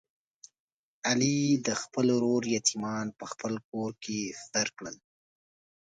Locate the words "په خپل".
3.19-3.53